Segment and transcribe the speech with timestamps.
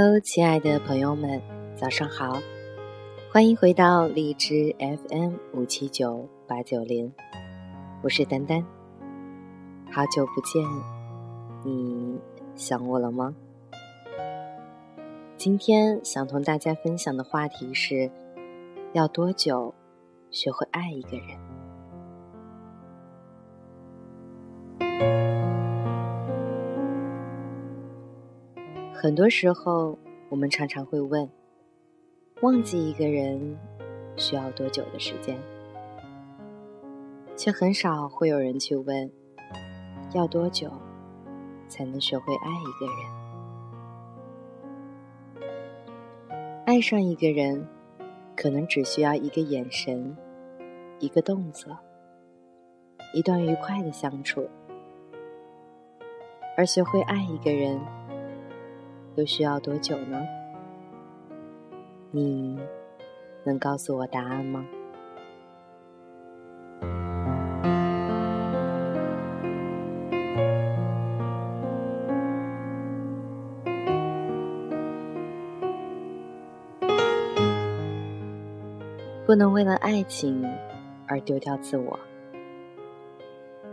[0.00, 1.42] Hello，亲爱的朋友们，
[1.74, 2.38] 早上好！
[3.32, 7.12] 欢迎回到荔枝 FM 五七九八九零，
[8.04, 8.64] 我是丹丹。
[9.90, 10.64] 好久不见，
[11.64, 12.16] 你
[12.54, 13.34] 想我了吗？
[15.36, 18.08] 今天想同大家分享的话题是：
[18.92, 19.74] 要多久
[20.30, 21.47] 学会爱一个人？
[29.00, 29.96] 很多时候，
[30.28, 31.30] 我们常常会问：
[32.42, 33.56] 忘记一个人
[34.16, 35.38] 需要多久的时间？
[37.36, 39.08] 却很少会有人去问：
[40.14, 40.68] 要多久
[41.68, 42.86] 才能学会爱一个
[45.46, 45.54] 人？
[46.66, 47.68] 爱上一个人，
[48.34, 50.16] 可能只需要一个眼神、
[50.98, 51.78] 一个动作、
[53.14, 54.48] 一段愉快的相处，
[56.56, 57.80] 而学会爱一个人。
[59.18, 60.24] 又需要多久呢？
[62.12, 62.56] 你
[63.42, 64.64] 能告诉我答案吗？
[79.26, 80.48] 不能为了爱情
[81.08, 81.98] 而丢掉自我。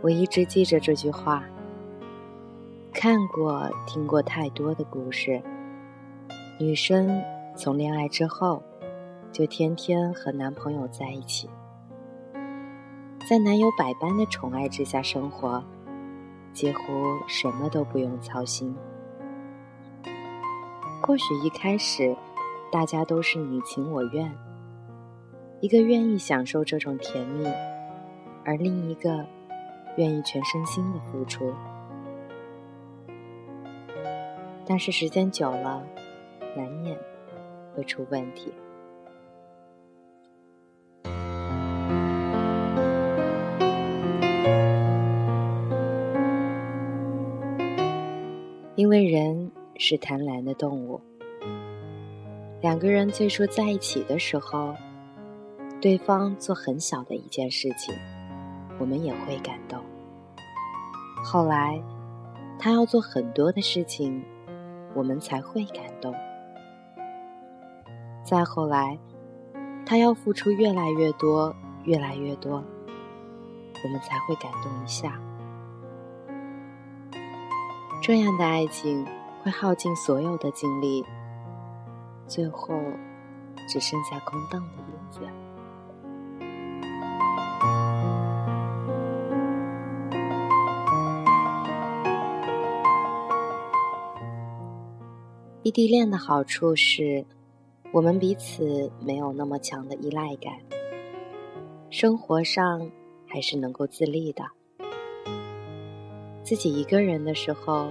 [0.02, 1.44] 我一直记着这句话。
[2.98, 5.42] 看过、听过太多的故事，
[6.58, 7.22] 女生
[7.54, 8.62] 从恋爱之后
[9.30, 11.46] 就天天和男朋友在一起，
[13.28, 15.62] 在男友百般的宠爱之下生活，
[16.54, 18.74] 几乎什么都不用操心。
[21.02, 22.16] 或许一开始
[22.72, 24.34] 大家都是你情我愿，
[25.60, 27.46] 一个愿意享受这种甜蜜，
[28.42, 29.26] 而另一个
[29.98, 31.52] 愿意全身心的付出。
[34.68, 35.80] 但是时间久了，
[36.56, 36.98] 难免
[37.74, 38.52] 会出问题。
[48.74, 51.00] 因为人是贪婪的动物，
[52.60, 54.74] 两个人最初在一起的时候，
[55.80, 57.94] 对方做很小的一件事情，
[58.78, 59.80] 我们也会感动。
[61.24, 61.80] 后来，
[62.58, 64.22] 他要做很多的事情。
[64.96, 66.12] 我们才会感动。
[68.24, 68.98] 再后来，
[69.84, 72.64] 他要付出越来越多，越来越多，
[73.84, 75.20] 我们才会感动一下。
[78.02, 79.06] 这样的爱情
[79.42, 81.04] 会耗尽所有的精力，
[82.26, 82.74] 最后
[83.68, 85.20] 只剩下空荡的影子。
[95.66, 97.24] 异地恋的好处是，
[97.90, 100.54] 我们彼此没有那么强的依赖感，
[101.90, 102.88] 生活上
[103.26, 104.44] 还是能够自立的。
[106.44, 107.88] 自己一个人的时候，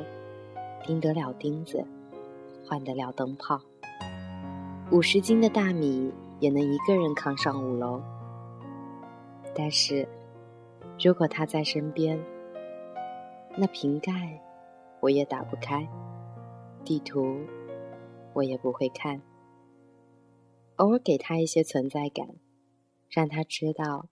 [0.85, 1.85] 钉得了钉子，
[2.65, 3.59] 换得了灯泡，
[4.89, 6.09] 五十斤的大米
[6.39, 8.01] 也能一个人扛上五楼。
[9.53, 10.07] 但是，
[10.97, 12.17] 如果他在身边，
[13.57, 14.41] 那瓶盖
[15.01, 15.85] 我也打不开，
[16.85, 17.37] 地图。
[18.35, 19.21] 我也不会看，
[20.75, 22.35] 偶尔给他一些存在感，
[23.09, 24.09] 让他知道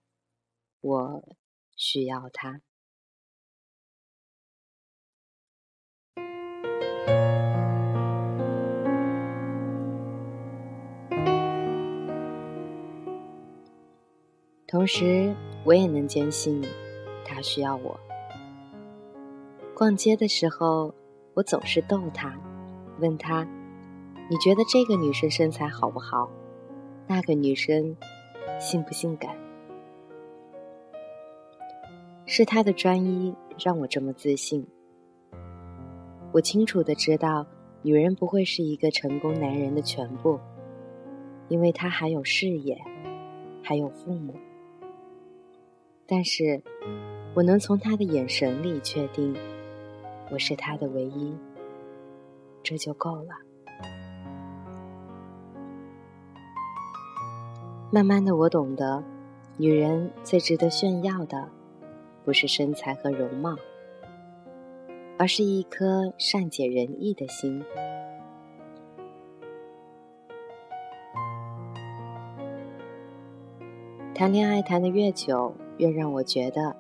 [0.80, 1.36] 我
[1.76, 2.62] 需要他。
[14.66, 15.36] 同时，
[15.66, 16.64] 我也能坚信
[17.26, 18.00] 他需要我。
[19.76, 20.96] 逛街的时候，
[21.34, 22.34] 我总是逗他，
[23.02, 23.46] 问他。
[24.30, 26.30] 你觉得这个女生身材好不好？
[27.08, 27.96] 那个女生
[28.60, 29.36] 性不性感？
[32.26, 34.66] 是她的专一让我这么自信。
[36.32, 37.46] 我清楚的知道，
[37.82, 40.40] 女人不会是一个成功男人的全部，
[41.50, 42.82] 因为她还有事业，
[43.62, 44.34] 还有父母。
[46.08, 46.64] 但是，
[47.36, 49.36] 我能从她的眼神里确定，
[50.32, 51.38] 我是她的唯一，
[52.64, 53.36] 这就够了。
[57.94, 59.04] 慢慢的，我懂得，
[59.56, 61.48] 女人最值得炫耀的，
[62.26, 63.56] 不是身材和容貌，
[65.20, 67.64] 而是一颗善解人意的心。
[74.16, 76.76] 谈恋爱谈得越久，越让我觉得，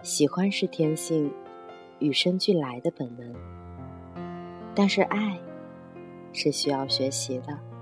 [0.00, 1.30] 喜欢是天性，
[1.98, 3.34] 与生俱来的本能，
[4.74, 5.38] 但是爱，
[6.32, 7.75] 是需要学习的。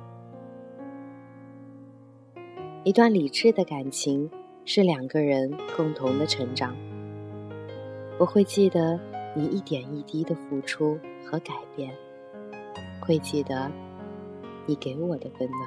[2.84, 4.30] 一段理智的感情
[4.66, 6.76] 是两个人共同的成长。
[8.18, 9.00] 我会记得
[9.34, 11.94] 你一点一滴的付出和改变，
[13.00, 13.70] 会记得
[14.66, 15.62] 你给我的温暖。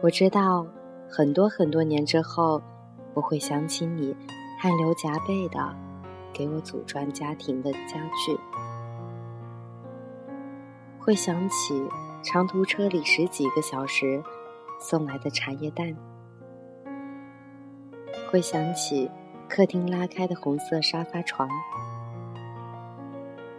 [0.00, 0.64] 我知道，
[1.08, 2.62] 很多很多年之后，
[3.12, 4.14] 我会想起你
[4.56, 5.74] 汗流浃背的
[6.32, 8.38] 给我组装家庭的家具，
[11.02, 11.82] 会想起
[12.22, 14.22] 长途车里十几个小时
[14.78, 15.96] 送来的茶叶蛋，
[18.30, 19.10] 会想起
[19.48, 21.48] 客厅拉开的红色沙发床，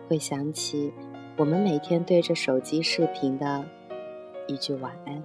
[0.08, 0.94] 会想起
[1.36, 3.66] 我们每天对着手机视频的
[4.48, 5.24] 一句晚安。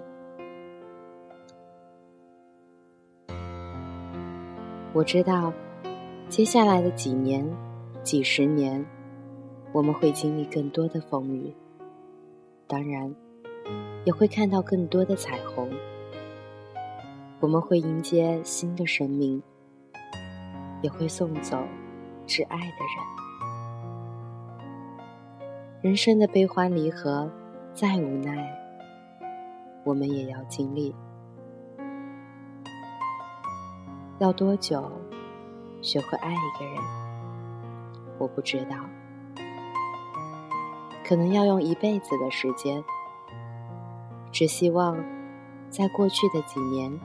[4.95, 5.53] 我知道，
[6.31, 7.47] 接下来的几年、
[8.03, 8.83] 几十年，
[9.73, 11.55] 我们会经历更多的风雨，
[12.69, 13.15] 当然，
[14.05, 15.71] 也会看到更多的彩虹。
[17.39, 19.41] 我们会迎接新的生命，
[20.83, 21.63] 也会送走
[22.27, 23.07] 挚爱的人。
[25.83, 27.31] 人生的悲欢离合，
[27.73, 28.53] 再无奈，
[29.85, 30.93] 我们也要经历。
[34.19, 34.91] 要多久
[35.83, 36.83] 学会爱一个人？
[38.19, 38.77] 我不知道，
[41.07, 42.83] 可能要用一辈子的时间。
[44.33, 44.99] 只希望，
[45.71, 46.99] 在过去的几年、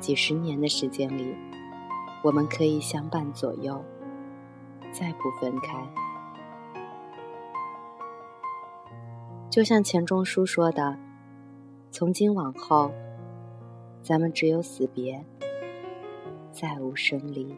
[0.00, 1.36] 几十年的时间里，
[2.22, 3.84] 我们可以相伴左右，
[4.90, 5.86] 再不分开。
[9.50, 10.96] 就像钱钟书说的
[11.92, 12.90] ：“从今往后，
[14.02, 15.22] 咱们只有死别。”
[16.50, 17.54] 再无生离。